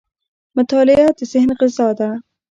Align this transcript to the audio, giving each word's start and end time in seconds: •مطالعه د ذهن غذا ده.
•مطالعه 0.57 1.07
د 1.17 1.19
ذهن 1.31 1.49
غذا 1.59 1.87
ده. 1.99 2.09